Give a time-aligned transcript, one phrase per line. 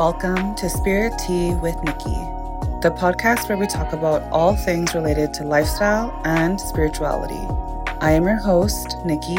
[0.00, 2.16] Welcome to Spirit Tea with Nikki,
[2.80, 7.46] the podcast where we talk about all things related to lifestyle and spirituality.
[8.00, 9.36] I am your host, Nikki,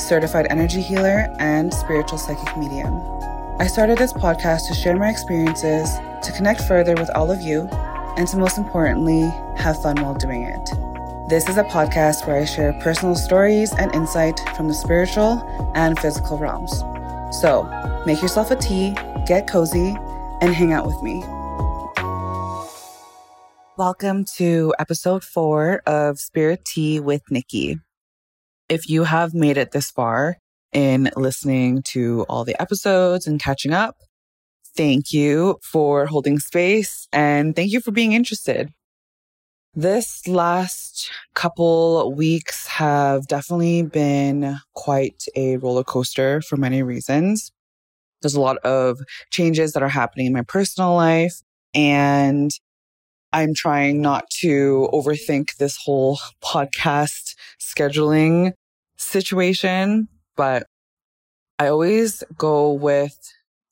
[0.00, 3.00] certified energy healer and spiritual psychic medium.
[3.60, 5.88] I started this podcast to share my experiences,
[6.24, 7.68] to connect further with all of you,
[8.16, 10.72] and to most importantly, have fun while doing it.
[11.28, 15.40] This is a podcast where I share personal stories and insight from the spiritual
[15.76, 16.82] and physical realms.
[17.30, 17.62] So,
[18.06, 18.96] make yourself a tea,
[19.30, 19.96] get cozy,
[20.40, 21.22] and hang out with me.
[23.78, 27.78] Welcome to episode four of Spirit Tea with Nikki.
[28.68, 30.38] If you have made it this far
[30.72, 33.94] in listening to all the episodes and catching up,
[34.76, 38.70] thank you for holding space and thank you for being interested.
[39.74, 47.52] This last couple weeks have definitely been quite a roller coaster for many reasons.
[48.22, 51.40] There's a lot of changes that are happening in my personal life
[51.74, 52.50] and
[53.32, 58.52] I'm trying not to overthink this whole podcast scheduling
[58.96, 60.66] situation, but
[61.58, 63.16] I always go with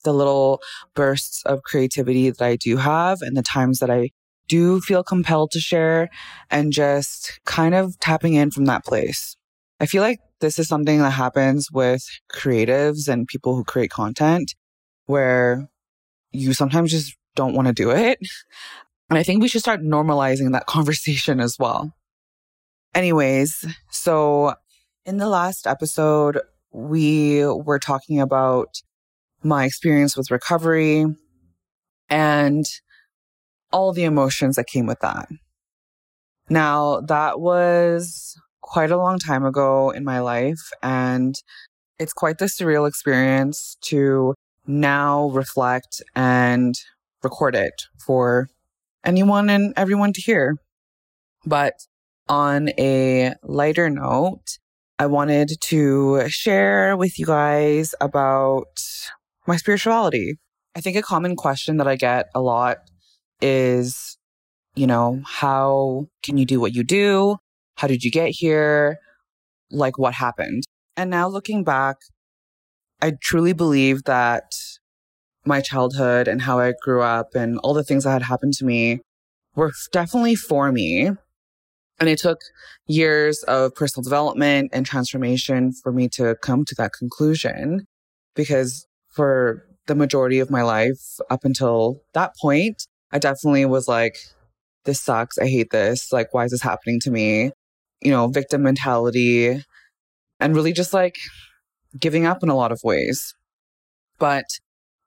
[0.05, 0.61] the little
[0.95, 4.11] bursts of creativity that I do have and the times that I
[4.47, 6.09] do feel compelled to share
[6.51, 9.37] and just kind of tapping in from that place.
[9.81, 14.55] I feel like this is something that happens with creatives and people who create content
[15.06, 15.69] where
[16.31, 18.19] you sometimes just don't want to do it.
[19.11, 21.94] And I think we should start normalizing that conversation as well.
[22.94, 24.55] Anyways, so
[25.05, 26.41] in the last episode,
[26.72, 28.83] we were talking about
[29.42, 31.06] my experience with recovery
[32.09, 32.66] and
[33.72, 35.28] all the emotions that came with that.
[36.50, 41.43] Now, that was quite a long time ago in my life, and
[41.99, 44.35] it's quite the surreal experience to
[44.67, 46.75] now reflect and
[47.23, 48.49] record it for
[49.05, 50.59] anyone and everyone to hear.
[51.47, 51.87] But
[52.28, 54.59] on a lighter note,
[54.99, 58.83] I wanted to share with you guys about
[59.47, 60.37] my spirituality.
[60.77, 62.78] I think a common question that I get a lot
[63.41, 64.19] is,
[64.75, 67.39] you know, how can you do what you do?
[67.78, 68.99] How did you get here?
[69.71, 70.65] Like what happened?
[70.97, 71.97] And now looking back,
[73.00, 74.50] I truly believe that
[75.44, 78.65] my childhood and how I grew up and all the things that had happened to
[78.65, 78.99] me
[79.55, 81.11] were definitely for me.
[82.00, 82.39] And it took
[82.89, 87.87] years of personal development and transformation for me to come to that conclusion
[88.34, 94.16] because for the majority of my life up until that point, I definitely was like,
[94.84, 95.39] this sucks.
[95.39, 96.12] I hate this.
[96.12, 97.53] Like, why is this happening to me?
[98.00, 99.64] You know, victim mentality
[100.41, 101.16] and really just like
[101.98, 103.34] giving up in a lot of ways.
[104.19, 104.44] But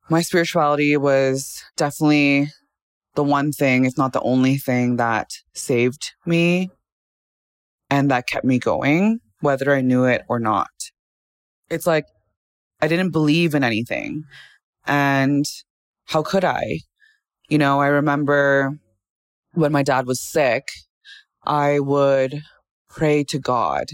[0.10, 2.48] my spirituality was definitely
[3.16, 6.70] the one thing, if not the only thing that saved me
[7.90, 10.70] and that kept me going, whether I knew it or not.
[11.70, 12.06] It's like
[12.82, 14.24] I didn't believe in anything.
[14.86, 15.46] And
[16.06, 16.80] how could I?
[17.48, 18.78] You know, I remember
[19.54, 20.70] when my dad was sick,
[21.46, 22.42] I would
[22.94, 23.88] pray to God.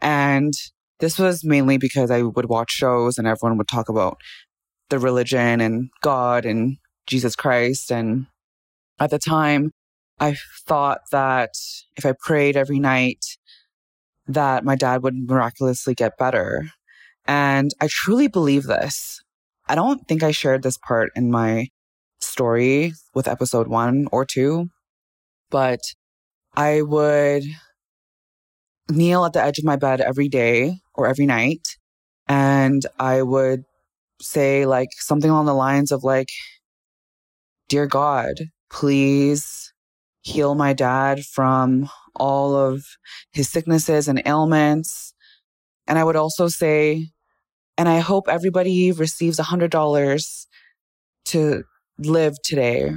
[0.00, 0.52] And
[1.00, 4.18] this was mainly because I would watch shows and everyone would talk about
[4.88, 7.90] the religion and God and Jesus Christ.
[7.90, 8.26] And
[8.98, 9.72] at the time,
[10.18, 10.36] I
[10.66, 11.50] thought that
[11.96, 13.24] if I prayed every night,
[14.26, 16.70] that my dad would miraculously get better.
[17.26, 19.20] And I truly believe this.
[19.68, 21.68] I don't think I shared this part in my
[22.20, 24.68] story with episode one or two,
[25.50, 25.80] but
[26.54, 27.44] I would
[28.90, 31.76] kneel at the edge of my bed every day or every night.
[32.28, 33.64] And I would
[34.20, 36.28] say like something along the lines of like,
[37.68, 38.34] Dear God,
[38.70, 39.72] please
[40.22, 42.84] heal my dad from all of
[43.32, 45.14] his sicknesses and ailments.
[45.86, 47.08] And I would also say,
[47.78, 50.46] and I hope everybody receives a hundred dollars
[51.26, 51.64] to
[51.98, 52.92] live today.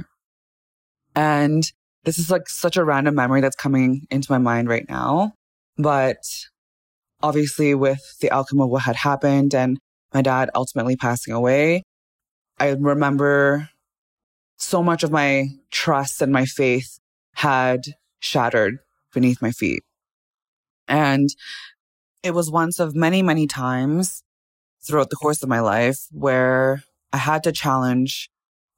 [1.14, 1.70] And
[2.04, 5.32] this is like such a random memory that's coming into my mind right now.
[5.76, 6.18] But
[7.22, 9.78] obviously with the outcome of what had happened and
[10.12, 11.82] my dad ultimately passing away,
[12.58, 13.70] I remember
[14.56, 16.98] so much of my trust and my faith
[17.34, 17.80] had
[18.20, 18.78] shattered
[19.12, 19.82] beneath my feet.
[20.86, 21.28] And
[22.22, 24.22] it was once of many, many times
[24.86, 28.30] throughout the course of my life where I had to challenge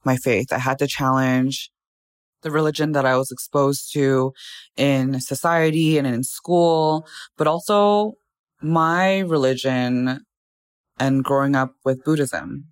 [0.05, 0.53] my faith.
[0.53, 1.71] I had to challenge
[2.43, 4.33] the religion that I was exposed to
[4.77, 7.07] in society and in school,
[7.37, 8.15] but also
[8.61, 10.25] my religion
[10.99, 12.67] and growing up with Buddhism.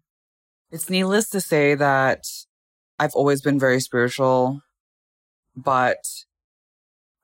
[0.71, 2.25] It's needless to say that
[2.99, 4.61] I've always been very spiritual,
[5.57, 5.99] but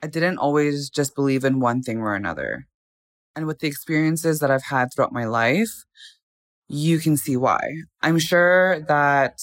[0.02, 2.66] I didn't always just believe in one thing or another.
[3.37, 5.84] And with the experiences that I've had throughout my life,
[6.69, 7.60] you can see why.
[8.02, 9.40] I'm sure that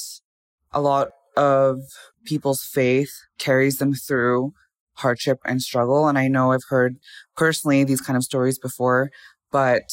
[0.72, 1.82] a lot of
[2.28, 4.54] people's faith carries them through
[4.96, 6.08] hardship and struggle.
[6.08, 6.98] And I know I've heard
[7.36, 9.10] personally these kind of stories before,
[9.52, 9.84] but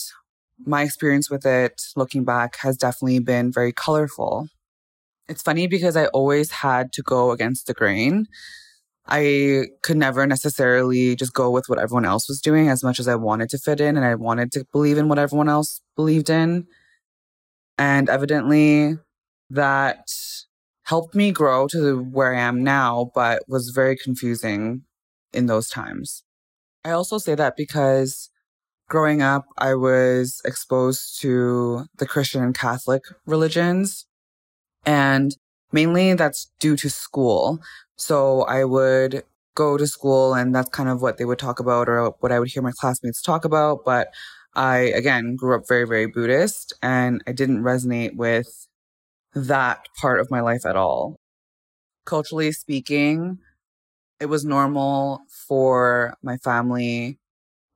[0.64, 4.48] my experience with it looking back has definitely been very colorful.
[5.28, 8.26] It's funny because I always had to go against the grain.
[9.06, 13.06] I could never necessarily just go with what everyone else was doing as much as
[13.08, 16.30] I wanted to fit in and I wanted to believe in what everyone else believed
[16.30, 16.66] in.
[17.76, 18.98] And evidently
[19.50, 20.08] that
[20.84, 24.82] helped me grow to where I am now, but was very confusing
[25.32, 26.22] in those times.
[26.84, 28.30] I also say that because
[28.88, 34.06] growing up, I was exposed to the Christian and Catholic religions.
[34.84, 35.34] And
[35.72, 37.60] mainly that's due to school.
[37.96, 41.88] So I would go to school and that's kind of what they would talk about
[41.88, 43.84] or what I would hear my classmates talk about.
[43.84, 44.08] But
[44.54, 48.68] I, again, grew up very, very Buddhist and I didn't resonate with
[49.34, 51.16] that part of my life at all.
[52.06, 53.38] Culturally speaking,
[54.20, 57.18] it was normal for my family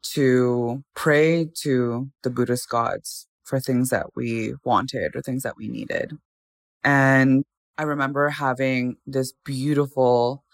[0.02, 5.68] to pray to the Buddhist gods for things that we wanted or things that we
[5.68, 6.12] needed.
[6.84, 7.44] And
[7.76, 10.44] I remember having this beautiful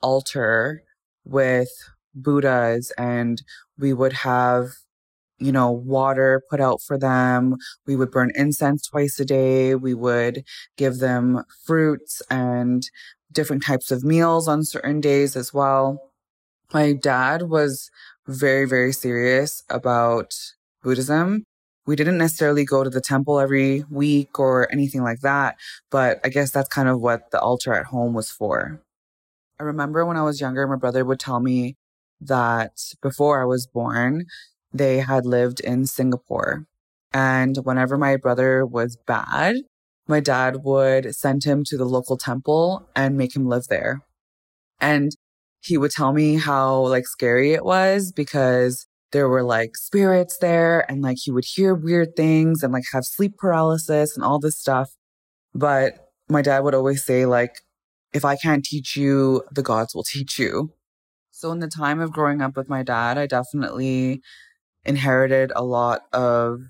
[0.00, 0.82] altar
[1.24, 1.70] with
[2.14, 3.42] Buddhas and
[3.78, 4.68] we would have,
[5.42, 7.56] you know, water put out for them.
[7.86, 9.74] We would burn incense twice a day.
[9.74, 10.44] We would
[10.76, 12.88] give them fruits and
[13.32, 16.10] different types of meals on certain days as well.
[16.72, 17.90] My dad was
[18.26, 20.34] very, very serious about
[20.82, 21.44] Buddhism.
[21.86, 25.56] We didn't necessarily go to the temple every week or anything like that,
[25.90, 28.80] but I guess that's kind of what the altar at home was for.
[29.58, 31.76] I remember when I was younger, my brother would tell me
[32.20, 34.26] that before I was born,
[34.72, 36.66] they had lived in Singapore.
[37.12, 39.56] And whenever my brother was bad,
[40.08, 44.02] my dad would send him to the local temple and make him live there.
[44.80, 45.12] And
[45.60, 50.90] he would tell me how like scary it was because there were like spirits there
[50.90, 54.58] and like he would hear weird things and like have sleep paralysis and all this
[54.58, 54.90] stuff.
[55.54, 57.60] But my dad would always say like,
[58.12, 60.72] if I can't teach you, the gods will teach you.
[61.30, 64.20] So in the time of growing up with my dad, I definitely
[64.84, 66.60] inherited a lot of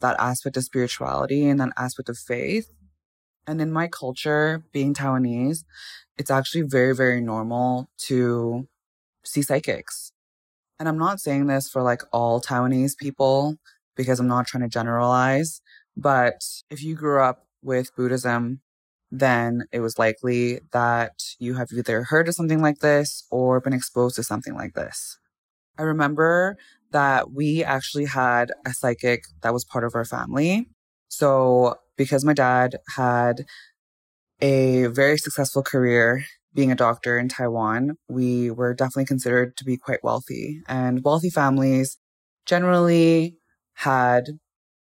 [0.00, 2.70] that aspect of spirituality and that aspect of faith.
[3.46, 5.64] And in my culture, being Taiwanese,
[6.16, 8.68] it's actually very, very normal to
[9.24, 10.12] see psychics.
[10.78, 13.56] And I'm not saying this for like all Taiwanese people
[13.96, 15.60] because I'm not trying to generalize.
[15.96, 16.40] But
[16.70, 18.60] if you grew up with Buddhism,
[19.10, 23.72] then it was likely that you have either heard of something like this or been
[23.72, 25.18] exposed to something like this.
[25.78, 26.56] I remember
[26.92, 30.68] that we actually had a psychic that was part of our family.
[31.08, 33.44] So because my dad had
[34.40, 36.24] a very successful career
[36.54, 40.62] being a doctor in Taiwan, we were definitely considered to be quite wealthy.
[40.66, 41.98] And wealthy families
[42.46, 43.36] generally
[43.74, 44.24] had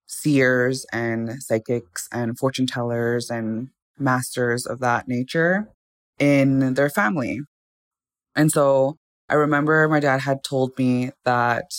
[0.06, 5.68] seers and psychics and fortune tellers and masters of that nature
[6.18, 7.40] in their family.
[8.34, 8.96] And so
[9.30, 11.70] I remember my dad had told me that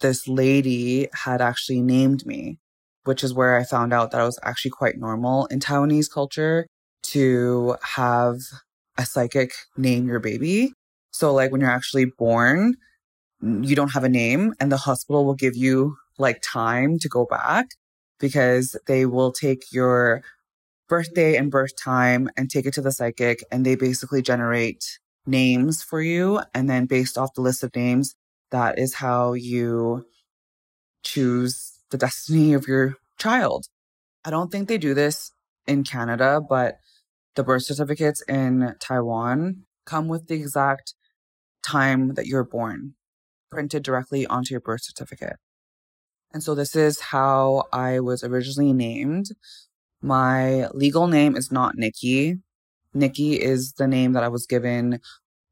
[0.00, 2.60] this lady had actually named me,
[3.04, 6.66] which is where I found out that I was actually quite normal in Taiwanese culture
[7.02, 8.38] to have
[8.96, 10.72] a psychic name your baby.
[11.12, 12.76] So like when you're actually born,
[13.42, 17.26] you don't have a name and the hospital will give you like time to go
[17.26, 17.66] back
[18.18, 20.22] because they will take your
[20.88, 25.82] birthday and birth time and take it to the psychic and they basically generate names
[25.82, 26.40] for you.
[26.54, 28.14] And then based off the list of names,
[28.50, 30.06] that is how you
[31.02, 33.66] choose the destiny of your child.
[34.24, 35.30] I don't think they do this
[35.66, 36.78] in Canada, but
[37.36, 40.94] the birth certificates in Taiwan come with the exact
[41.62, 42.94] time that you're born
[43.50, 45.36] printed directly onto your birth certificate.
[46.32, 49.28] And so this is how I was originally named.
[50.02, 52.36] My legal name is not Nikki.
[52.94, 55.00] Nikki is the name that I was given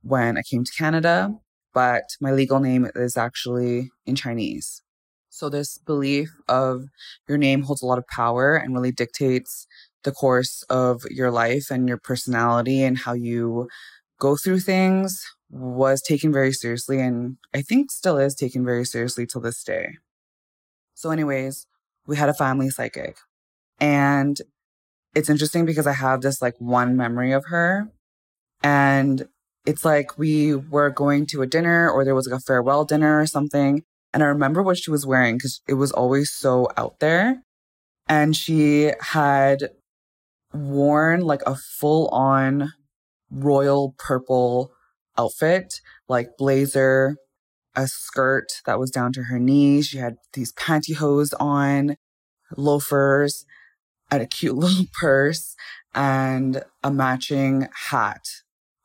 [0.02, 1.35] when I came to Canada,
[1.75, 4.83] but my legal name is actually in Chinese.
[5.28, 6.85] So this belief of
[7.28, 9.66] your name holds a lot of power and really dictates
[10.02, 13.69] the course of your life and your personality and how you
[14.19, 19.26] go through things was taken very seriously and I think still is taken very seriously
[19.26, 19.99] till this day.
[20.95, 21.66] So anyways,
[22.07, 23.19] we had a family psychic
[23.78, 24.40] and
[25.16, 27.88] it's interesting because I have this like one memory of her
[28.62, 29.26] and
[29.64, 33.18] it's like we were going to a dinner or there was like a farewell dinner
[33.18, 33.82] or something.
[34.12, 37.42] And I remember what she was wearing because it was always so out there.
[38.06, 39.70] And she had
[40.52, 42.75] worn like a full on
[43.30, 44.70] royal purple
[45.16, 47.16] outfit, like blazer,
[47.75, 49.87] a skirt that was down to her knees.
[49.87, 51.96] She had these pantyhose on,
[52.56, 53.46] loafers,
[54.11, 55.55] and a cute little purse
[55.95, 58.27] and a matching hat,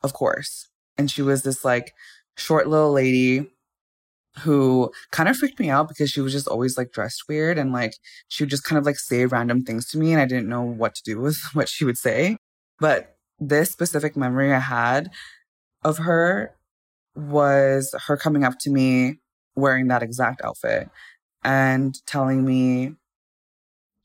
[0.02, 0.68] of course.
[0.96, 1.92] And she was this like
[2.36, 3.46] short little lady
[4.38, 7.70] who kind of freaked me out because she was just always like dressed weird and
[7.70, 7.92] like
[8.28, 10.62] she would just kind of like say random things to me and I didn't know
[10.62, 12.36] what to do with what she would say.
[12.80, 15.10] But this specific memory I had
[15.84, 16.54] of her
[17.14, 19.18] was her coming up to me
[19.54, 20.88] wearing that exact outfit
[21.44, 22.94] and telling me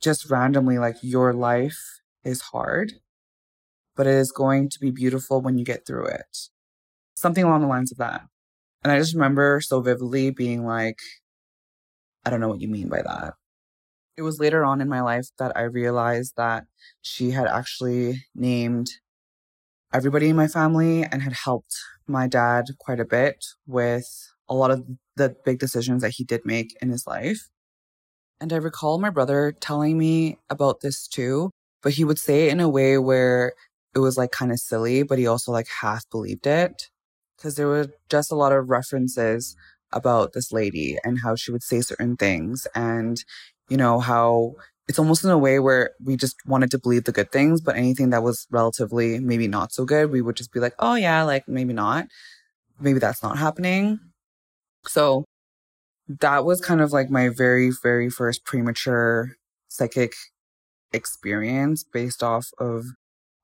[0.01, 2.93] just randomly, like, your life is hard,
[3.95, 6.37] but it is going to be beautiful when you get through it.
[7.15, 8.21] Something along the lines of that.
[8.83, 10.99] And I just remember so vividly being like,
[12.25, 13.33] I don't know what you mean by that.
[14.17, 16.65] It was later on in my life that I realized that
[17.01, 18.89] she had actually named
[19.93, 21.75] everybody in my family and had helped
[22.07, 24.07] my dad quite a bit with
[24.49, 24.85] a lot of
[25.15, 27.49] the big decisions that he did make in his life.
[28.39, 31.49] And I recall my brother telling me about this too,
[31.81, 33.53] but he would say it in a way where
[33.95, 36.89] it was like kind of silly, but he also like half believed it.
[37.41, 39.55] Cause there were just a lot of references
[39.91, 43.23] about this lady and how she would say certain things and,
[43.69, 44.55] you know, how
[44.87, 47.75] it's almost in a way where we just wanted to believe the good things, but
[47.75, 51.23] anything that was relatively maybe not so good, we would just be like, oh yeah,
[51.23, 52.07] like maybe not.
[52.79, 53.99] Maybe that's not happening.
[54.87, 55.25] So
[56.07, 59.33] that was kind of like my very, very first premature
[59.67, 60.13] psychic
[60.93, 62.85] experience based off of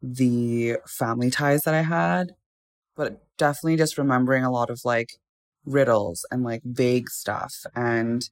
[0.01, 2.36] the family ties that I had.
[2.96, 5.13] But definitely just remembering a lot of like
[5.65, 8.29] riddles and like vague stuff and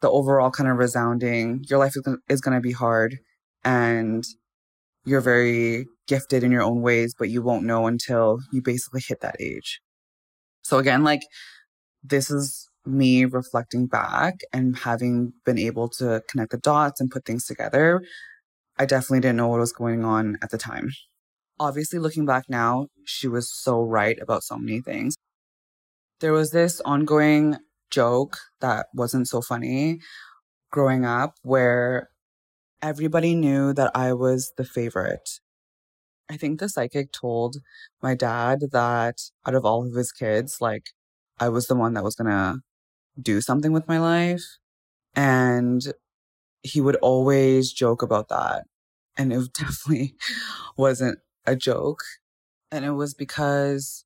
[0.00, 1.94] the overall kind of resounding your life
[2.28, 3.18] is going to be hard
[3.64, 4.24] and
[5.04, 9.20] you're very gifted in your own ways, but you won't know until you basically hit
[9.20, 9.80] that age.
[10.62, 11.20] So again, like
[12.02, 17.24] this is me reflecting back and having been able to connect the dots and put
[17.24, 18.02] things together,
[18.78, 20.90] I definitely didn't know what was going on at the time.
[21.58, 25.14] Obviously, looking back now, she was so right about so many things.
[26.20, 27.56] There was this ongoing
[27.90, 30.00] joke that wasn't so funny
[30.70, 32.08] growing up where
[32.82, 35.28] everybody knew that I was the favorite.
[36.30, 37.56] I think the psychic told
[38.02, 40.84] my dad that out of all of his kids, like
[41.38, 42.60] I was the one that was gonna
[43.20, 44.58] do something with my life.
[45.14, 45.82] And
[46.62, 48.64] he would always joke about that.
[49.16, 50.14] And it definitely
[50.76, 52.02] wasn't a joke.
[52.70, 54.04] And it was because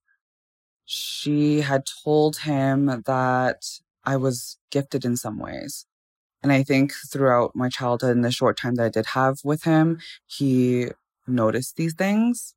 [0.84, 3.64] she had told him that
[4.04, 5.86] I was gifted in some ways.
[6.42, 9.64] And I think throughout my childhood and the short time that I did have with
[9.64, 10.88] him, he
[11.26, 12.54] noticed these things.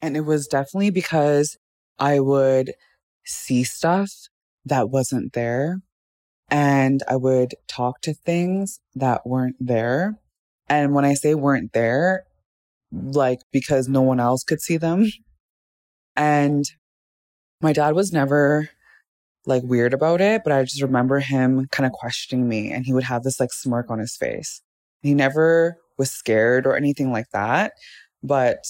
[0.00, 1.58] And it was definitely because
[1.98, 2.74] I would
[3.24, 4.28] see stuff
[4.64, 5.80] that wasn't there.
[6.50, 10.18] And I would talk to things that weren't there.
[10.68, 12.24] And when I say weren't there,
[12.92, 15.10] like because no one else could see them.
[16.16, 16.64] And
[17.60, 18.68] my dad was never
[19.46, 22.92] like weird about it, but I just remember him kind of questioning me and he
[22.92, 24.62] would have this like smirk on his face.
[25.02, 27.72] He never was scared or anything like that,
[28.22, 28.64] but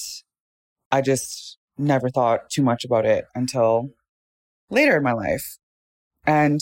[0.90, 3.90] I just never thought too much about it until
[4.70, 5.58] later in my life.
[6.26, 6.60] And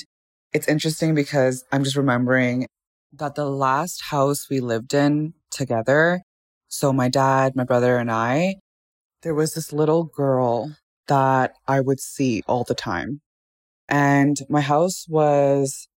[0.53, 2.67] it's interesting because I'm just remembering
[3.13, 6.23] that the last house we lived in together,
[6.69, 8.57] so my dad, my brother, and I,
[9.23, 10.77] there was this little girl
[11.09, 13.21] that I would see all the time.
[13.89, 15.89] And my house was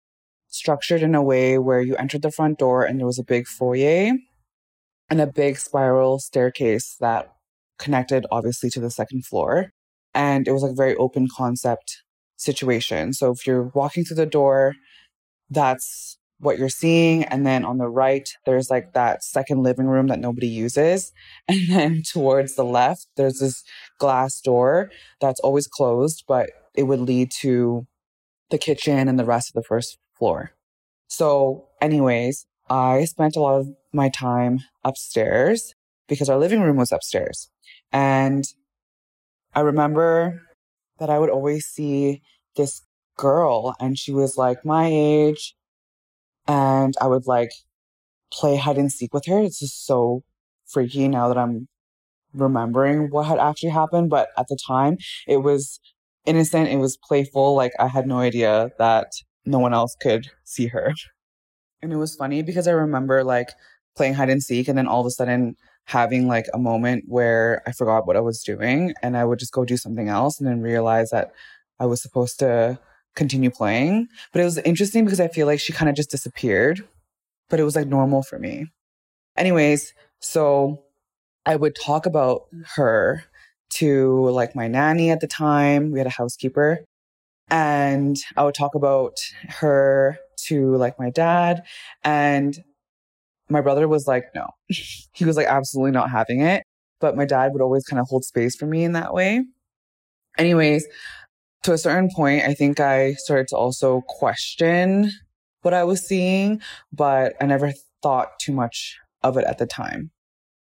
[0.48, 3.46] structured in a way where you entered the front door and there was a big
[3.46, 4.12] foyer
[5.10, 7.32] and a big spiral staircase that
[7.78, 9.70] connected obviously to the second floor.
[10.14, 12.03] And it was like a very open concept
[12.36, 13.12] situation.
[13.12, 14.74] So if you're walking through the door,
[15.50, 17.24] that's what you're seeing.
[17.24, 21.12] And then on the right, there's like that second living room that nobody uses.
[21.48, 23.62] And then towards the left, there's this
[23.98, 27.86] glass door that's always closed, but it would lead to
[28.50, 30.52] the kitchen and the rest of the first floor.
[31.08, 35.74] So, anyways, I spent a lot of my time upstairs
[36.08, 37.50] because our living room was upstairs.
[37.92, 38.44] And
[39.54, 40.42] I remember
[40.98, 42.22] that I would always see
[42.56, 42.82] this
[43.16, 45.54] girl and she was like my age
[46.46, 47.50] and I would like
[48.32, 49.40] play hide and seek with her.
[49.40, 50.22] It's just so
[50.66, 51.68] freaky now that I'm
[52.32, 54.10] remembering what had actually happened.
[54.10, 55.80] But at the time, it was
[56.26, 56.68] innocent.
[56.68, 57.54] It was playful.
[57.54, 59.12] Like I had no idea that
[59.44, 60.92] no one else could see her.
[61.82, 63.50] And it was funny because I remember like
[63.96, 65.54] playing hide and seek and then all of a sudden
[65.86, 69.52] having like a moment where I forgot what I was doing and I would just
[69.52, 71.32] go do something else and then realize that
[71.78, 72.78] I was supposed to
[73.14, 74.08] continue playing.
[74.32, 76.86] But it was interesting because I feel like she kind of just disappeared,
[77.50, 78.66] but it was like normal for me.
[79.36, 80.82] Anyways, so
[81.44, 82.44] I would talk about
[82.76, 83.24] her
[83.74, 85.90] to like my nanny at the time.
[85.90, 86.84] We had a housekeeper.
[87.50, 91.62] And I would talk about her to like my dad.
[92.02, 92.56] And
[93.48, 96.64] my brother was like, no, he was like, absolutely not having it.
[97.00, 99.44] But my dad would always kind of hold space for me in that way.
[100.38, 100.86] Anyways,
[101.64, 105.10] to a certain point, I think I started to also question
[105.62, 106.60] what I was seeing,
[106.92, 107.72] but I never
[108.02, 110.10] thought too much of it at the time.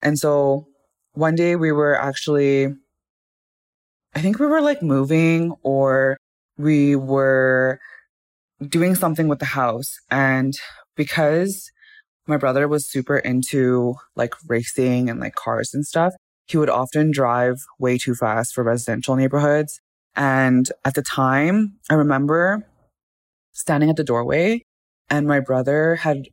[0.03, 0.67] And so
[1.15, 2.69] one day we were actually,
[4.15, 6.17] I think we were like moving or
[6.59, 7.81] we were
[8.67, 9.97] doing something with the house.
[10.11, 10.55] And
[10.97, 11.71] because
[12.31, 16.15] my brother was super into like racing and like cars and stuff,
[16.47, 19.81] he would often drive way too fast for residential neighborhoods.
[20.17, 22.67] And at the time, I remember
[23.53, 24.63] standing at the doorway
[25.09, 26.29] and my brother had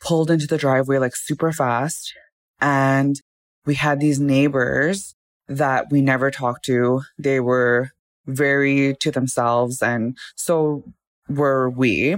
[0.00, 2.14] pulled into the driveway like super fast.
[2.60, 3.20] And
[3.66, 5.14] we had these neighbors
[5.48, 7.02] that we never talked to.
[7.18, 7.90] They were
[8.26, 10.84] very to themselves and so
[11.28, 12.16] were we.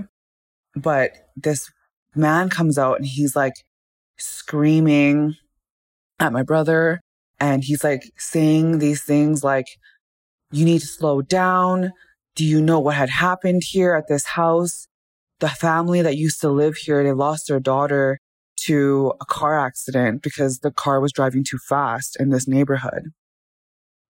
[0.75, 1.71] But this
[2.17, 3.55] man comes out and he's like
[4.19, 5.37] screaming
[6.19, 7.01] at my brother
[7.39, 9.67] and he's like saying these things like,
[10.51, 11.93] you need to slow down.
[12.35, 14.87] Do you know what had happened here at this house?
[15.41, 18.19] The family that used to live here, they lost their daughter
[18.61, 23.11] to a car accident because the car was driving too fast in this neighborhood.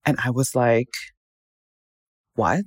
[0.04, 0.88] And I was like,
[2.34, 2.64] what?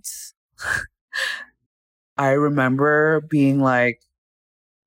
[2.17, 4.01] I remember being like,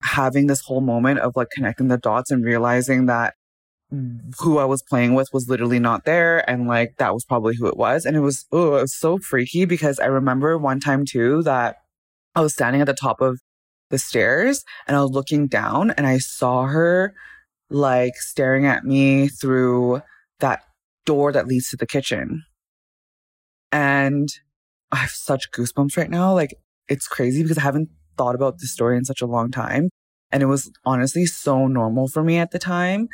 [0.02, 3.34] having this whole moment of like connecting the dots and realizing that
[4.38, 6.48] who I was playing with was literally not there.
[6.48, 8.06] And like that was probably who it was.
[8.06, 11.76] And it was, oh, it was so freaky because I remember one time too that
[12.34, 13.38] I was standing at the top of
[13.90, 17.14] the stairs and I was looking down and I saw her
[17.68, 20.00] like staring at me through
[20.40, 20.62] that
[21.04, 22.44] door that leads to the kitchen.
[23.70, 24.28] And
[24.90, 26.32] I have such goosebumps right now.
[26.32, 26.54] Like
[26.88, 27.90] it's crazy because I haven't
[28.22, 29.90] thought about this story in such a long time.
[30.30, 33.08] And it was honestly so normal for me at the time.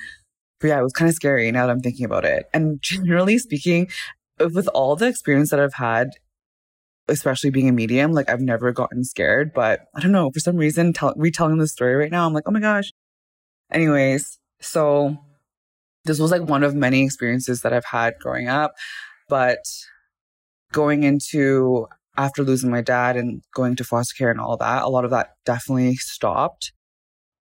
[0.61, 2.47] But yeah, it was kind of scary now that I'm thinking about it.
[2.53, 3.89] And generally speaking,
[4.39, 6.11] with all the experience that I've had,
[7.09, 9.53] especially being a medium, like I've never gotten scared.
[9.55, 12.45] But I don't know, for some reason, tell- retelling the story right now, I'm like,
[12.47, 12.93] oh my gosh.
[13.73, 15.17] Anyways, so
[16.05, 18.75] this was like one of many experiences that I've had growing up.
[19.29, 19.65] But
[20.73, 21.87] going into
[22.19, 25.11] after losing my dad and going to foster care and all that, a lot of
[25.13, 26.73] that definitely stopped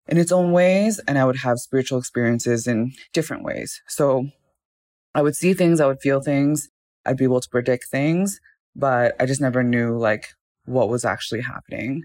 [0.08, 1.00] in its own ways.
[1.08, 3.82] And I would have spiritual experiences in different ways.
[3.88, 4.28] So
[5.16, 6.70] I would see things, I would feel things,
[7.06, 8.40] I'd be able to predict things,
[8.76, 10.28] but I just never knew like
[10.66, 12.04] what was actually happening.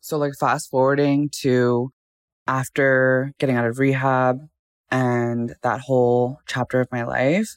[0.00, 1.90] So like fast forwarding to
[2.46, 4.38] after getting out of rehab
[4.90, 7.54] and that whole chapter of my life,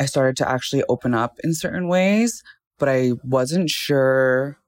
[0.00, 2.42] I started to actually open up in certain ways
[2.78, 4.58] but I wasn't sure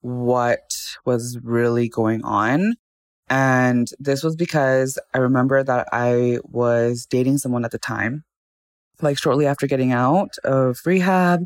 [0.00, 2.74] what was really going on.
[3.28, 8.24] And this was because I remember that I was dating someone at the time,
[9.00, 11.44] like shortly after getting out of rehab.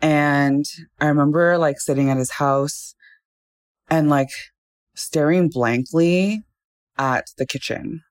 [0.00, 0.64] And
[1.00, 2.94] I remember like sitting at his house
[3.88, 4.30] and like
[4.94, 6.42] staring blankly
[6.98, 8.02] at the kitchen.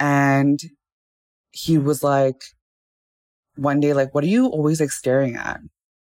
[0.00, 0.60] And
[1.52, 2.42] he was like,
[3.54, 5.60] one day, like, what are you always like staring at?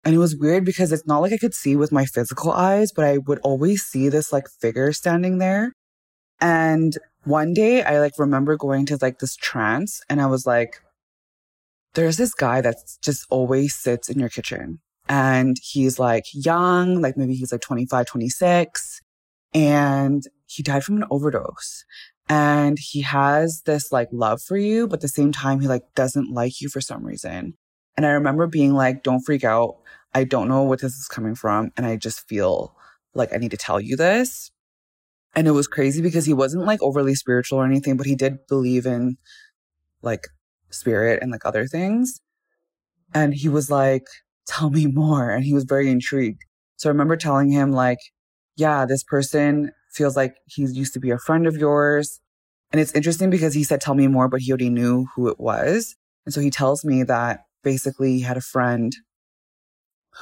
[0.04, 2.90] And it was weird because it's not like I could see with my physical eyes,
[2.90, 5.72] but I would always see this like figure standing there.
[6.40, 10.80] And one day I like remember going to like this trance and I was like,
[11.94, 17.16] there's this guy that just always sits in your kitchen and he's like young, like
[17.16, 19.00] maybe he's like 25, 26
[19.52, 21.84] and he died from an overdose
[22.30, 25.82] and he has this like love for you, but at the same time, he like
[25.96, 27.54] doesn't like you for some reason.
[28.00, 29.76] And I remember being like, don't freak out.
[30.14, 31.70] I don't know what this is coming from.
[31.76, 32.74] And I just feel
[33.12, 34.50] like I need to tell you this.
[35.36, 38.46] And it was crazy because he wasn't like overly spiritual or anything, but he did
[38.46, 39.18] believe in
[40.00, 40.28] like
[40.70, 42.22] spirit and like other things.
[43.12, 44.06] And he was like,
[44.46, 45.28] tell me more.
[45.28, 46.40] And he was very intrigued.
[46.76, 47.98] So I remember telling him like,
[48.56, 52.18] yeah, this person feels like he used to be a friend of yours.
[52.72, 55.38] And it's interesting because he said, tell me more, but he already knew who it
[55.38, 55.96] was.
[56.24, 58.94] And so he tells me that basically he had a friend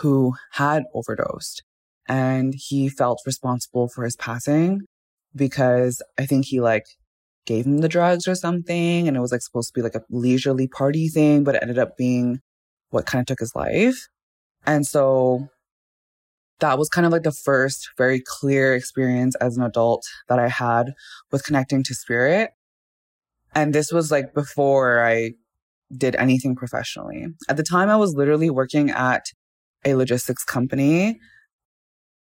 [0.01, 1.63] who had overdosed
[2.07, 4.83] and he felt responsible for his passing
[5.35, 6.87] because I think he like
[7.47, 10.05] gave him the drugs or something and it was like supposed to be like a
[10.11, 12.41] leisurely party thing, but it ended up being
[12.91, 14.09] what kind of took his life.
[14.67, 15.49] And so
[16.61, 20.49] that was kind of like the first very clear experience as an adult that I
[20.49, 20.95] had
[21.31, 22.51] with connecting to spirit.
[23.55, 25.33] And this was like before I
[25.97, 27.27] did anything professionally.
[27.49, 29.27] At the time, I was literally working at
[29.85, 31.19] a logistics company.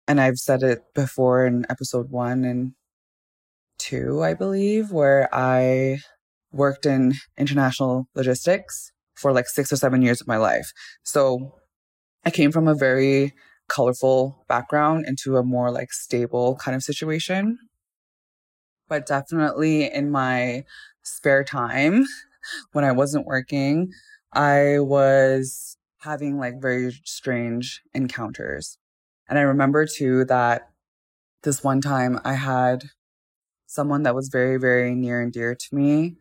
[0.08, 2.72] And I've said it before in episode one and
[3.78, 5.98] two, I believe, where I
[6.52, 10.72] worked in international logistics for like six or seven years of my life.
[11.04, 11.54] So
[12.24, 13.32] I came from a very
[13.68, 17.58] colorful background into a more like stable kind of situation.
[18.88, 20.64] But definitely in my
[21.02, 22.04] spare time,
[22.72, 23.92] when I wasn't working,
[24.32, 28.78] I was having like very strange encounters.
[29.28, 30.68] And I remember too that
[31.42, 32.84] this one time I had
[33.66, 36.16] someone that was very, very near and dear to me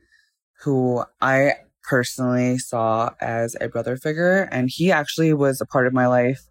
[0.61, 4.47] who I personally saw as a brother figure.
[4.51, 6.41] And he actually was a part of my life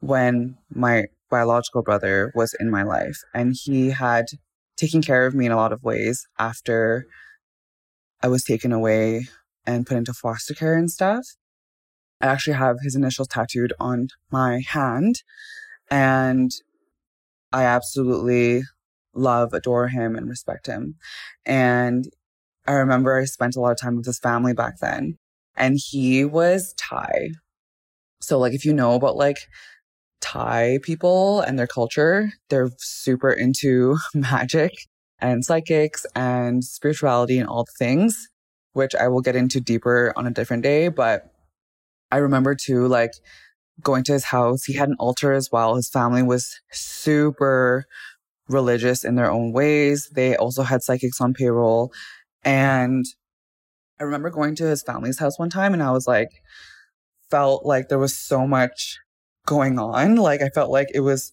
[0.00, 3.16] when my biological brother was in my life.
[3.32, 4.26] And he had
[4.76, 7.06] taken care of me in a lot of ways after
[8.24, 9.28] I was taken away
[9.66, 11.26] and put into foster care and stuff.
[12.22, 15.16] I actually have his initials tattooed on my hand.
[15.90, 16.50] And
[17.52, 18.62] I absolutely
[19.14, 20.94] love, adore him, and respect him.
[21.44, 22.06] And
[22.66, 25.18] I remember I spent a lot of time with his family back then.
[25.54, 27.28] And he was Thai.
[28.22, 29.36] So, like, if you know about like
[30.22, 34.72] Thai people and their culture, they're super into magic
[35.20, 38.28] and psychics and spirituality and all the things,
[38.72, 40.88] which I will get into deeper on a different day.
[40.88, 41.30] But
[42.10, 43.12] I remember too, like
[43.82, 45.76] going to his house, he had an altar as well.
[45.76, 47.86] His family was super
[48.48, 50.10] religious in their own ways.
[50.14, 51.92] They also had psychics on payroll.
[52.44, 53.04] And
[53.98, 56.30] I remember going to his family's house one time and I was like,
[57.30, 58.98] felt like there was so much
[59.46, 60.16] going on.
[60.16, 61.32] Like I felt like it was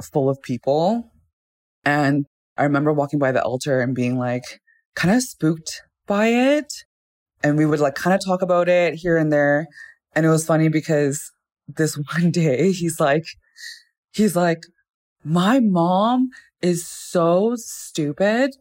[0.00, 1.10] full of people.
[1.84, 4.60] And I remember walking by the altar and being like
[4.94, 6.72] kind of spooked by it.
[7.42, 9.66] And we would like kind of talk about it here and there.
[10.14, 11.32] And it was funny because
[11.66, 13.24] this one day he's like,
[14.12, 14.62] he's like,
[15.24, 18.56] my mom is so stupid.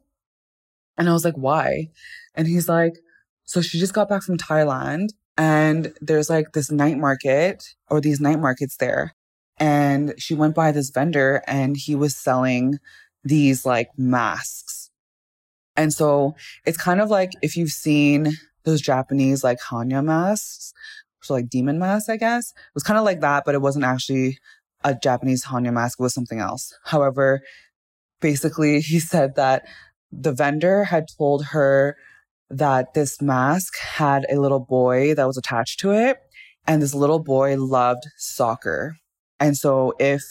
[0.98, 1.90] And I was like, why?
[2.36, 2.94] And he's like,
[3.46, 8.22] so she just got back from Thailand and there's like this night market or these
[8.22, 9.16] night markets there.
[9.58, 12.80] And she went by this vendor and he was selling
[13.24, 14.90] these like masks.
[15.76, 20.74] And so it's kind of like if you've seen those Japanese like Hannya masks,
[21.22, 22.52] so like demon masks, I guess.
[22.52, 24.40] It was kind of like that, but it wasn't actually
[24.84, 26.00] a Japanese Hannya mask.
[26.00, 26.74] It was something else.
[26.86, 27.42] However,
[28.20, 29.68] basically he said that
[30.12, 31.96] the vendor had told her
[32.50, 36.18] that this mask had a little boy that was attached to it.
[36.68, 38.98] And this little boy loved soccer.
[39.40, 40.22] And so if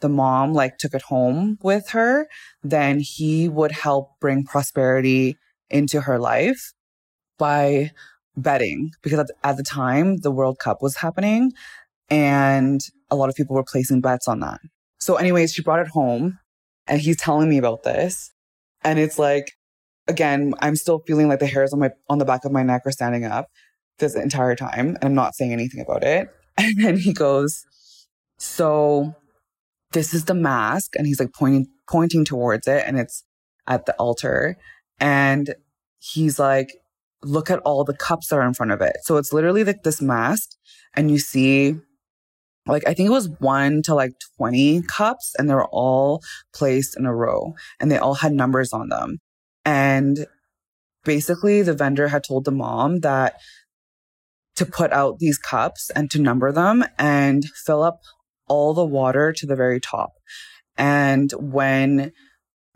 [0.00, 2.28] the mom like took it home with her,
[2.62, 5.36] then he would help bring prosperity
[5.70, 6.72] into her life
[7.38, 7.90] by
[8.36, 11.52] betting because at, the time the World Cup was happening
[12.08, 12.80] and
[13.10, 14.60] a lot of people were placing bets on that.
[14.98, 16.38] So anyways, she brought it home
[16.86, 18.32] and he's telling me about this.
[18.82, 19.52] And it's like,
[20.06, 22.82] again, I'm still feeling like the hairs on my, on the back of my neck
[22.86, 23.48] are standing up
[23.98, 24.96] this entire time.
[24.96, 26.28] And I'm not saying anything about it.
[26.60, 27.64] And then he goes,
[28.36, 29.14] so
[29.92, 30.94] this is the mask.
[30.96, 33.24] And he's like pointing, pointing towards it and it's
[33.66, 34.56] at the altar.
[35.00, 35.54] And
[35.98, 36.72] he's like,
[37.22, 38.96] look at all the cups that are in front of it.
[39.02, 40.50] So it's literally like this mask
[40.94, 41.74] and you see
[42.66, 46.22] like I think it was one to like 20 cups and they were all
[46.54, 49.18] placed in a row and they all had numbers on them.
[49.64, 50.26] And
[51.04, 53.36] basically the vendor had told the mom that
[54.56, 58.00] to put out these cups and to number them and fill up
[58.48, 60.12] all the water to the very top.
[60.76, 62.12] And when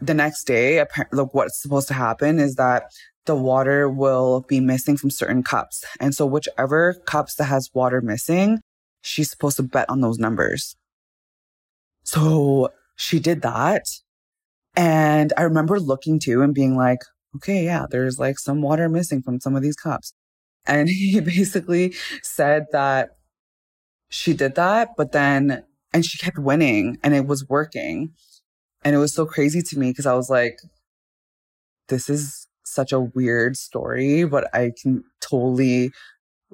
[0.01, 2.85] the next day, look, what's supposed to happen is that
[3.27, 5.85] the water will be missing from certain cups.
[6.01, 8.61] And so whichever cups that has water missing,
[9.01, 10.75] she's supposed to bet on those numbers.
[12.03, 13.85] So she did that.
[14.75, 17.01] And I remember looking too and being like,
[17.37, 20.13] okay, yeah, there's like some water missing from some of these cups.
[20.67, 23.11] And he basically said that
[24.13, 28.13] she did that, but then, and she kept winning and it was working.
[28.85, 30.59] And it was so crazy to me because I was like,
[31.89, 35.93] this is such a weird story, but I can totally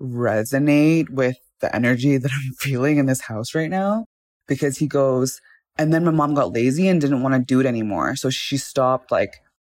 [0.00, 4.06] resonate with the energy that I'm feeling in this house right now
[4.46, 5.40] because he goes,
[5.76, 8.14] and then my mom got lazy and didn't want to do it anymore.
[8.14, 9.34] So she stopped like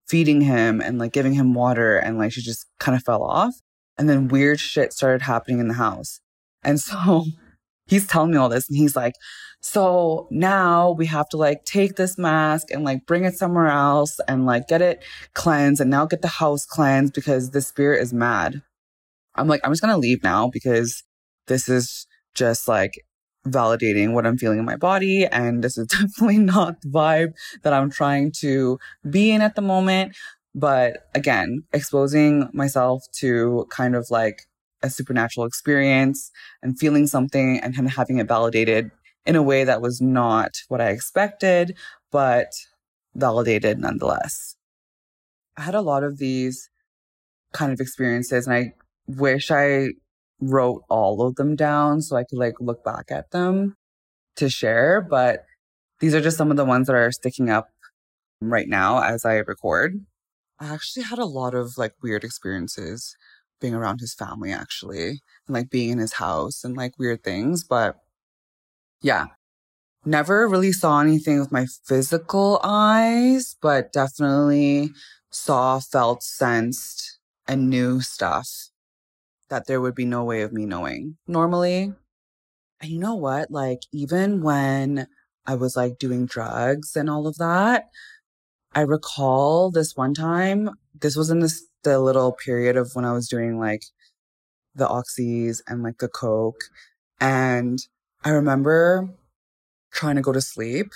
[0.06, 3.54] feeding him and like giving him water and like she just kind of fell off.
[3.96, 6.20] And then weird shit started happening in the house.
[6.62, 7.24] And so
[7.90, 9.14] he's telling me all this and he's like,
[9.60, 14.18] so now we have to like take this mask and like bring it somewhere else
[14.26, 18.14] and like get it cleansed and now get the house cleansed because the spirit is
[18.14, 18.62] mad.
[19.34, 21.02] I'm like, I'm just going to leave now because
[21.46, 22.92] this is just like
[23.46, 25.26] validating what I'm feeling in my body.
[25.26, 29.62] And this is definitely not the vibe that I'm trying to be in at the
[29.62, 30.16] moment.
[30.54, 34.46] But again, exposing myself to kind of like
[34.82, 36.30] a supernatural experience
[36.62, 38.90] and feeling something and kind of having it validated
[39.26, 41.76] in a way that was not what I expected,
[42.10, 42.52] but
[43.14, 44.56] validated nonetheless.
[45.56, 46.70] I had a lot of these
[47.52, 48.72] kind of experiences and I
[49.06, 49.88] wish I
[50.40, 53.76] wrote all of them down so I could like look back at them
[54.36, 55.44] to share, but
[56.00, 57.68] these are just some of the ones that are sticking up
[58.40, 60.04] right now as I record.
[60.58, 63.16] I actually had a lot of like weird experiences
[63.60, 67.64] being around his family actually and like being in his house and like weird things,
[67.64, 67.96] but
[69.02, 69.26] yeah.
[70.04, 74.92] Never really saw anything with my physical eyes, but definitely
[75.30, 78.48] saw, felt, sensed, and knew stuff
[79.50, 81.92] that there would be no way of me knowing normally.
[82.80, 83.50] And you know what?
[83.50, 85.06] Like, even when
[85.44, 87.88] I was like doing drugs and all of that,
[88.72, 93.12] I recall this one time, this was in this, the little period of when I
[93.12, 93.84] was doing like
[94.74, 96.62] the oxys and like the coke.
[97.20, 97.78] And
[98.24, 99.10] I remember
[99.92, 100.92] trying to go to sleep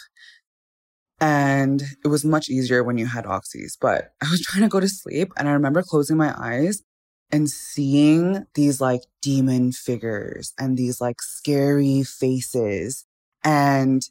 [1.20, 4.80] and it was much easier when you had oxys, but I was trying to go
[4.80, 6.82] to sleep and I remember closing my eyes
[7.30, 13.04] and seeing these like demon figures and these like scary faces
[13.42, 14.02] and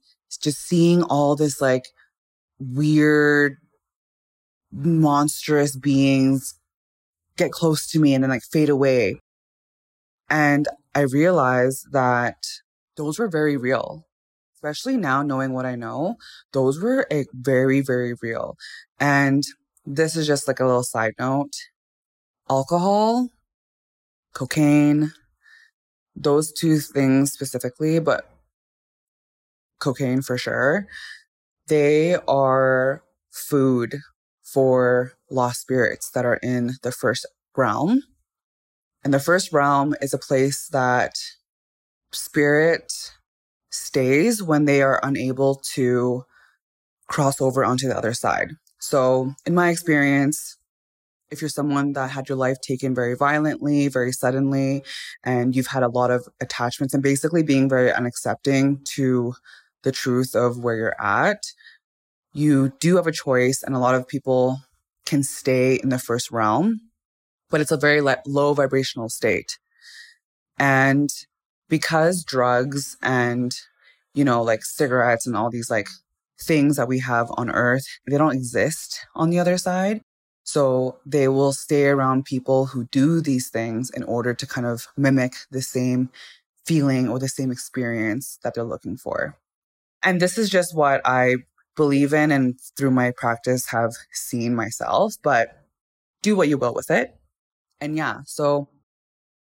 [0.42, 1.86] just seeing all this like
[2.60, 3.58] weird
[4.74, 6.60] monstrous beings
[7.38, 9.20] get close to me and then like fade away.
[10.30, 12.46] And I realized that
[12.98, 14.06] those were very real.
[14.56, 16.16] Especially now knowing what I know,
[16.54, 18.56] those were a very, very real.
[18.98, 19.44] And
[19.86, 21.52] this is just like a little side note
[22.50, 23.30] alcohol,
[24.34, 25.12] cocaine,
[26.16, 28.30] those two things specifically, but
[29.80, 30.88] cocaine for sure,
[31.68, 33.96] they are food
[34.54, 37.26] for lost spirits that are in the first
[37.58, 38.04] realm.
[39.04, 41.16] And the first realm is a place that
[42.12, 42.94] spirit
[43.72, 46.24] stays when they are unable to
[47.08, 48.52] cross over onto the other side.
[48.80, 50.58] So, in my experience,
[51.32, 54.84] if you're someone that had your life taken very violently, very suddenly,
[55.24, 59.34] and you've had a lot of attachments and basically being very unaccepting to
[59.82, 61.44] the truth of where you're at,
[62.34, 63.64] you do have a choice.
[63.64, 64.60] And a lot of people
[65.06, 66.82] can stay in the first realm,
[67.50, 69.58] but it's a very le- low vibrational state.
[70.58, 71.10] And
[71.70, 73.56] because drugs and,
[74.14, 75.88] you know, like cigarettes and all these like
[76.42, 80.02] things that we have on earth, they don't exist on the other side.
[80.44, 84.88] So they will stay around people who do these things in order to kind of
[84.98, 86.10] mimic the same
[86.66, 89.38] feeling or the same experience that they're looking for.
[90.04, 91.38] And this is just what I
[91.76, 95.50] believe in and through my practice have seen myself, but
[96.22, 97.16] do what you will with it.
[97.82, 98.70] And yeah, so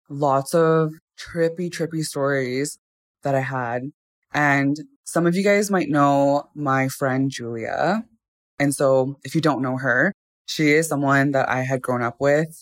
[0.08, 2.78] lots of trippy, trippy stories
[3.22, 3.84] that I had.
[4.32, 8.04] And some of you guys might know my friend Julia.
[8.58, 10.12] And so if you don't know her,
[10.46, 12.58] she is someone that I had grown up with.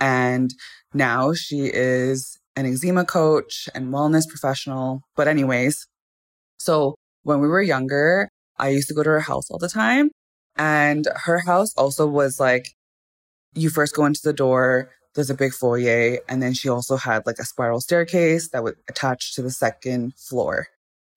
[0.00, 0.52] And
[0.92, 5.02] now she is an eczema coach and wellness professional.
[5.16, 5.86] But, anyways,
[6.58, 8.28] so when we were younger,
[8.64, 10.10] I used to go to her house all the time.
[10.56, 12.68] And her house also was like,
[13.54, 16.18] you first go into the door, there's a big foyer.
[16.28, 20.14] And then she also had like a spiral staircase that would attach to the second
[20.16, 20.68] floor.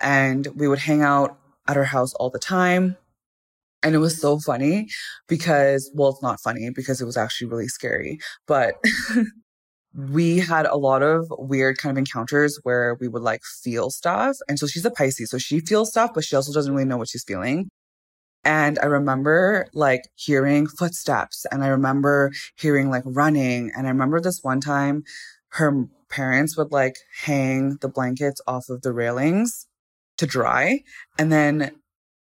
[0.01, 1.37] And we would hang out
[1.69, 2.97] at her house all the time.
[3.81, 4.89] And it was so funny
[5.29, 8.83] because, well, it's not funny because it was actually really scary, but
[9.95, 14.37] we had a lot of weird kind of encounters where we would like feel stuff.
[14.47, 15.29] And so she's a Pisces.
[15.29, 17.69] So she feels stuff, but she also doesn't really know what she's feeling.
[18.43, 23.71] And I remember like hearing footsteps and I remember hearing like running.
[23.75, 25.03] And I remember this one time
[25.49, 29.67] her parents would like hang the blankets off of the railings
[30.17, 30.81] to dry.
[31.17, 31.71] And then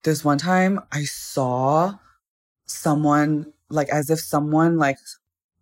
[0.04, 1.96] this one time I saw
[2.66, 4.98] someone like as if someone like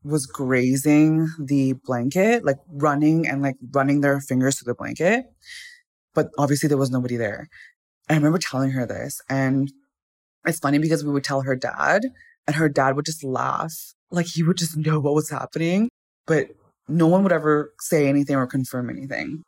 [0.03, 5.25] was grazing the blanket, like running and like running their fingers through the blanket.
[6.13, 7.47] But obviously there was nobody there.
[8.09, 9.71] I remember telling her this and
[10.45, 12.03] it's funny because we would tell her dad
[12.45, 13.73] and her dad would just laugh.
[14.11, 15.89] Like he would just know what was happening,
[16.27, 16.49] but
[16.87, 19.43] no one would ever say anything or confirm anything.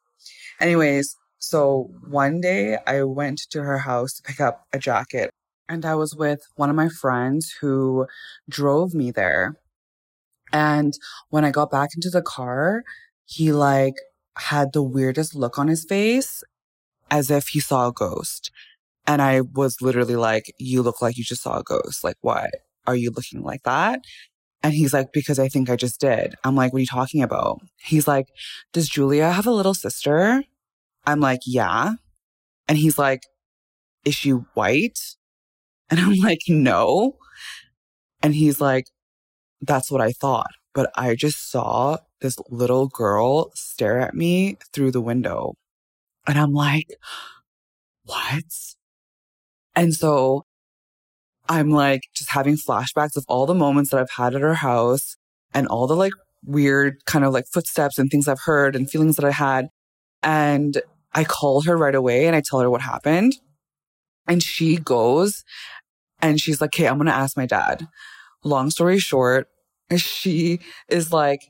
[0.60, 5.30] Anyways, so one day I went to her house to pick up a jacket
[5.68, 8.08] and I was with one of my friends who
[8.50, 9.56] drove me there.
[10.52, 10.94] And
[11.30, 12.84] when I got back into the car,
[13.26, 13.96] he like
[14.38, 16.44] had the weirdest look on his face
[17.10, 18.52] as if he saw a ghost.
[19.08, 22.04] And I was literally like, you look like you just saw a ghost.
[22.04, 22.50] Like, what?
[22.88, 24.02] are you looking like that?
[24.64, 26.36] And he's like, because I think I just did.
[26.44, 27.62] I'm like, what are you talking about?
[27.78, 28.28] He's like,
[28.74, 30.44] does Julia have a little sister?
[31.06, 31.94] I'm like, yeah.
[32.68, 33.24] And he's like,
[34.06, 35.00] is she white?
[35.90, 37.18] And I'm like, no.
[38.24, 38.88] And he's like,
[39.68, 40.52] that's what I thought.
[40.74, 45.54] But I just saw this little girl stare at me through the window.
[46.28, 46.88] And I'm like,
[48.04, 48.44] what?
[49.76, 50.46] And so
[51.48, 55.16] I'm like just having flashbacks of all the moments that I've had at her house
[55.54, 59.16] and all the like weird kind of like footsteps and things I've heard and feelings
[59.18, 59.68] that I had.
[60.24, 60.82] And
[61.14, 63.36] I call her right away and I tell her what happened.
[64.28, 65.44] And she goes
[66.20, 67.88] and she's like, Okay, I'm going to ask my dad.
[68.44, 69.48] Long story short,
[69.98, 71.42] she is like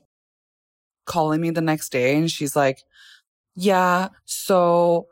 [1.04, 2.78] calling me the next day and she's like,
[3.54, 5.06] Yeah, so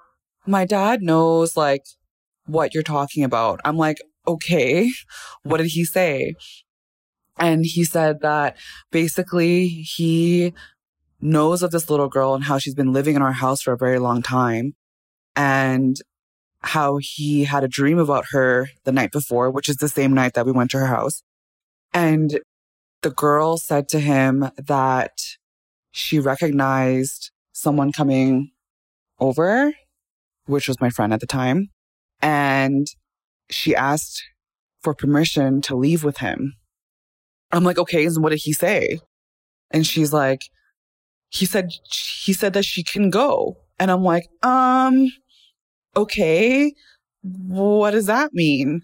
[0.46, 1.84] my dad knows like
[2.46, 3.60] what you're talking about.
[3.64, 4.90] I'm like, okay,
[5.42, 6.34] what did he say?
[7.36, 8.56] And he said that
[8.92, 10.52] basically he
[11.20, 13.78] knows of this little girl and how she's been living in our house for a
[13.78, 14.74] very long time
[15.34, 15.96] and
[16.60, 20.34] how he had a dream about her the night before, which is the same night
[20.34, 21.22] that we went to her house.
[21.92, 22.40] And
[23.04, 25.12] the girl said to him that
[25.92, 28.50] she recognized someone coming
[29.20, 29.74] over,
[30.46, 31.68] which was my friend at the time.
[32.22, 32.86] And
[33.50, 34.24] she asked
[34.82, 36.54] for permission to leave with him.
[37.52, 38.98] I'm like, okay, and what did he say?
[39.70, 40.40] And she's like,
[41.28, 41.70] he said,
[42.24, 43.58] he said that she can go.
[43.78, 45.12] And I'm like, um,
[45.94, 46.72] okay,
[47.22, 48.80] what does that mean?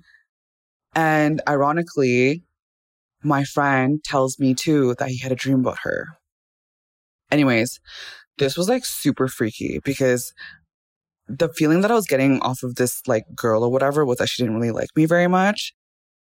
[0.95, 2.45] And ironically,
[3.23, 6.19] my friend tells me too that he had a dream about her.
[7.31, 7.81] Anyways,
[8.39, 10.33] this was like super freaky because
[11.29, 14.29] the feeling that I was getting off of this like girl or whatever was that
[14.29, 15.75] she didn't really like me very much.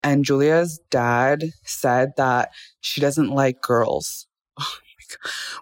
[0.03, 4.27] And Julia's dad said that she doesn't like girls.
[4.61, 4.79] Oh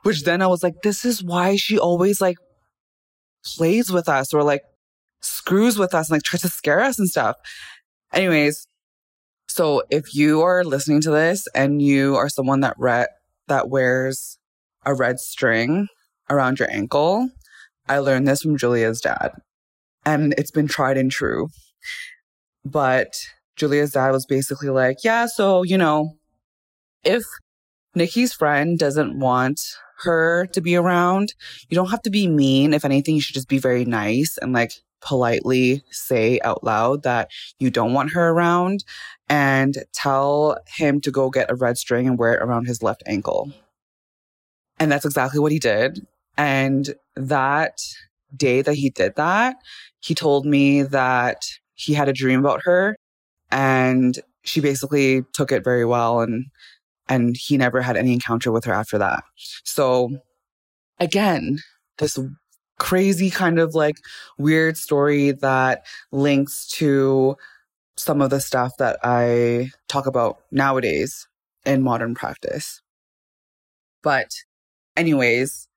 [0.02, 2.36] Which then I was like, this is why she always like
[3.44, 4.62] plays with us or like
[5.20, 7.36] screws with us and like tries to scare us and stuff.
[8.12, 8.66] Anyways,
[9.56, 13.06] so if you are listening to this and you are someone that re-
[13.48, 14.36] that wears
[14.84, 15.88] a red string
[16.28, 17.30] around your ankle,
[17.88, 19.30] I learned this from Julia's dad.
[20.04, 21.48] And it's been tried and true.
[22.66, 23.16] But
[23.56, 26.18] Julia's dad was basically like, yeah, so, you know,
[27.02, 27.22] if
[27.94, 29.62] Nicky's friend doesn't want
[30.00, 31.32] her to be around,
[31.70, 32.74] you don't have to be mean.
[32.74, 37.30] If anything, you should just be very nice and like politely say out loud that
[37.58, 38.84] you don't want her around
[39.28, 43.02] and tell him to go get a red string and wear it around his left
[43.06, 43.52] ankle.
[44.78, 46.06] And that's exactly what he did.
[46.36, 47.78] And that
[48.36, 49.56] day that he did that,
[50.00, 51.42] he told me that
[51.74, 52.96] he had a dream about her
[53.50, 56.46] and she basically took it very well and
[57.08, 59.22] and he never had any encounter with her after that.
[59.64, 60.18] So
[60.98, 61.60] again,
[61.98, 62.18] this
[62.78, 63.96] crazy kind of like
[64.38, 67.36] weird story that links to
[67.96, 71.26] some of the stuff that I talk about nowadays
[71.64, 72.82] in modern practice.
[74.02, 74.30] But
[74.96, 75.68] anyways,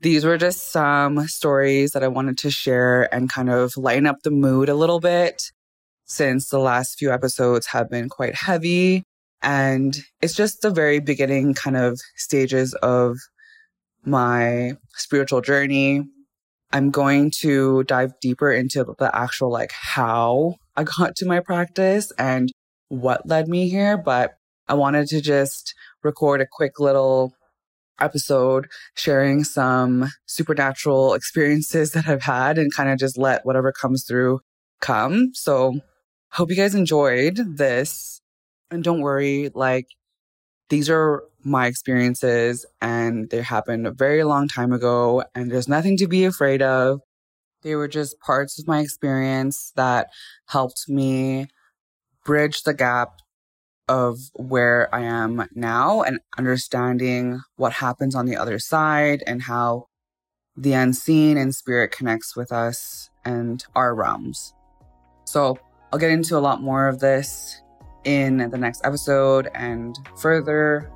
[0.00, 4.22] these were just some stories that I wanted to share and kind of lighten up
[4.22, 5.52] the mood a little bit
[6.04, 9.02] since the last few episodes have been quite heavy.
[9.42, 13.18] And it's just the very beginning kind of stages of
[14.06, 16.02] my spiritual journey.
[16.72, 22.12] I'm going to dive deeper into the actual like how I got to my practice
[22.18, 22.50] and
[22.88, 23.96] what led me here.
[23.96, 24.34] But
[24.68, 27.34] I wanted to just record a quick little
[28.00, 34.04] episode sharing some supernatural experiences that I've had and kind of just let whatever comes
[34.06, 34.40] through
[34.80, 35.30] come.
[35.34, 35.80] So
[36.32, 38.20] hope you guys enjoyed this.
[38.70, 39.86] And don't worry, like
[40.68, 45.96] these are my experiences and they happened a very long time ago and there's nothing
[45.98, 47.00] to be afraid of.
[47.62, 50.08] They were just parts of my experience that
[50.48, 51.46] helped me
[52.24, 53.20] bridge the gap
[53.88, 59.86] of where I am now and understanding what happens on the other side and how
[60.56, 64.54] the unseen and spirit connects with us and our realms.
[65.24, 65.58] So
[65.92, 67.60] I'll get into a lot more of this
[68.04, 70.90] in the next episode and further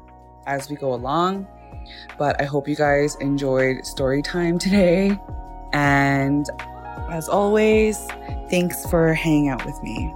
[0.50, 1.46] as we go along.
[2.18, 5.18] But I hope you guys enjoyed story time today.
[5.72, 6.48] And
[7.10, 8.06] as always,
[8.50, 10.12] thanks for hanging out with me.